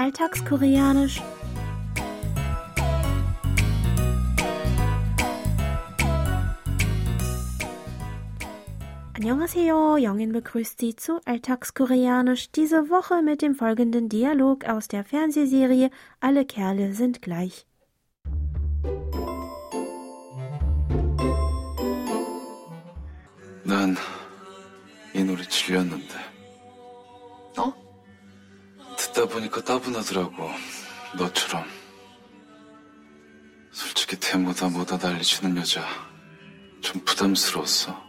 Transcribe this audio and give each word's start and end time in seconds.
Alltagskoreanisch. 0.00 1.22
Annyeonghaseyo, 9.14 9.96
Jongin 9.96 10.32
begrüßt 10.32 10.78
Sie 10.78 10.94
zu 10.94 11.20
Alltagskoreanisch, 11.24 12.50
diese 12.52 12.90
Woche 12.90 13.22
mit 13.22 13.40
dem 13.42 13.54
folgenden 13.54 14.08
Dialog 14.08 14.66
aus 14.66 14.88
der 14.88 15.04
Fernsehserie 15.04 15.90
Alle 16.20 16.44
Kerle 16.44 16.92
sind 16.92 17.22
gleich. 17.22 17.66
난 23.66 23.96
이 25.16 25.24
노래 25.24 25.42
질렸는데. 25.42 26.14
어? 27.58 27.72
듣다 29.10 29.26
보니까 29.26 29.62
따분하더라고. 29.62 30.50
너처럼. 31.16 31.64
솔직히 33.72 34.18
대모다 34.18 34.68
뭐다 34.68 34.96
난리치는 34.96 35.56
여자. 35.56 35.84
좀 36.80 37.00
부담스러웠어. 37.04 38.06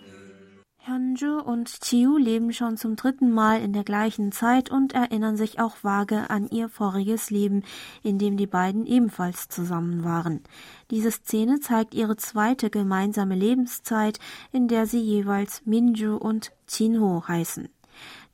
Hyunju 0.88 1.42
und 1.42 1.70
Chiu 1.84 2.18
leben 2.18 2.54
schon 2.54 2.78
zum 2.78 2.96
dritten 2.96 3.30
Mal 3.30 3.62
in 3.62 3.74
der 3.74 3.84
gleichen 3.84 4.32
Zeit 4.32 4.72
und 4.72 4.94
erinnern 4.94 5.36
sich 5.36 5.60
auch 5.60 5.84
vage 5.84 6.30
an 6.30 6.48
ihr 6.48 6.70
voriges 6.70 7.30
Leben, 7.30 7.64
in 8.04 8.18
dem 8.18 8.38
die 8.38 8.48
beiden 8.48 8.86
ebenfalls 8.86 9.50
zusammen 9.50 10.06
waren. 10.06 10.44
Diese 10.90 11.12
Szene 11.12 11.60
zeigt 11.60 11.94
ihre 11.94 12.16
zweite 12.16 12.70
gemeinsame 12.70 13.36
Lebenszeit, 13.36 14.20
in 14.54 14.70
der 14.70 14.86
sie 14.86 15.02
jeweils 15.02 15.62
Minju 15.66 16.16
und 16.16 16.54
Jinho 16.70 17.28
heißen. 17.28 17.68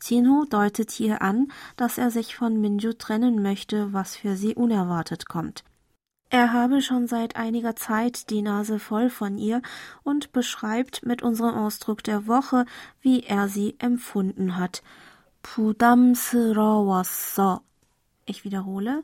Jinho 0.02 0.46
deutet 0.50 0.92
hier 0.92 1.22
an, 1.22 1.52
dass 1.78 1.98
er 1.98 2.12
sich 2.12 2.36
von 2.36 2.60
Minju 2.60 2.94
trennen 2.94 3.42
möchte, 3.42 3.94
was 3.94 4.16
für 4.16 4.36
sie 4.36 4.56
unerwartet 4.56 5.28
kommt. 5.28 5.64
Er 6.30 6.52
habe 6.52 6.82
schon 6.82 7.08
seit 7.08 7.36
einiger 7.36 7.76
Zeit 7.76 8.32
die 8.32 8.42
Nase 8.42 8.80
voll 8.80 9.12
von 9.12 9.38
ihr 9.38 9.62
und 10.02 10.32
beschreibt 10.32 11.06
mit 11.06 11.22
unserem 11.22 11.56
Ausdruck 11.56 12.04
der 12.04 12.26
Woche, 12.26 12.66
wie 13.02 13.22
er 13.22 13.48
sie 13.48 13.76
empfunden 13.78 14.58
hat. 14.58 14.82
부담스러웠어. 15.44 17.62
Ich 18.26 18.44
wiederhole. 18.44 19.04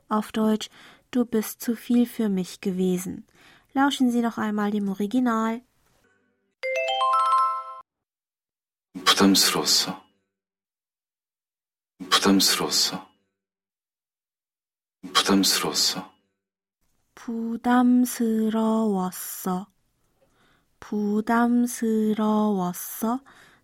Auf 0.08 0.32
Deutsch, 0.32 0.70
du 1.10 1.26
bist 1.26 1.60
zu 1.60 1.76
viel 1.76 2.06
für 2.06 2.30
mich 2.30 2.60
gewesen. 2.60 3.26
Lauschen 3.72 4.10
Sie 4.10 4.22
noch 4.22 4.38
einmal 4.38 4.70
dem 4.70 4.88
Original. 4.88 5.60
부담스러웠어. 9.18 10.04
부담스러웠어. 12.08 13.08
부담스러웠어. 15.12 16.12
부담스러웠어. 17.14 18.54
부담스러웠어 20.80 22.10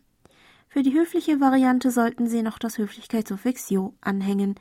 Für 0.67 0.83
die 0.83 0.93
höfliche 0.93 1.39
Variante 1.39 1.91
sollten 1.91 2.27
Sie 2.27 2.41
noch 2.41 2.59
das 2.59 2.77
Höflichkeitssuffix 2.77 3.69
yo 3.69 3.93
anhängen. 4.01 4.55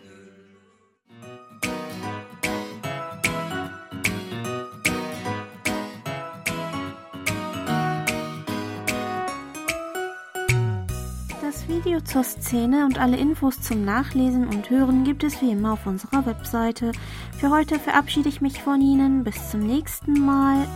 Das 11.40 11.68
Video 11.68 12.00
zur 12.00 12.24
Szene 12.24 12.84
und 12.84 12.98
alle 12.98 13.16
Infos 13.16 13.60
zum 13.62 13.84
Nachlesen 13.84 14.46
und 14.48 14.68
Hören 14.68 15.04
gibt 15.04 15.24
es 15.24 15.40
wie 15.40 15.52
immer 15.52 15.74
auf 15.74 15.86
unserer 15.86 16.26
Webseite. 16.26 16.92
Für 17.38 17.50
heute 17.50 17.78
verabschiede 17.78 18.28
ich 18.28 18.40
mich 18.40 18.62
von 18.62 18.80
Ihnen. 18.80 19.24
Bis 19.24 19.50
zum 19.50 19.60
nächsten 19.60 20.24
Mal. 20.24 20.66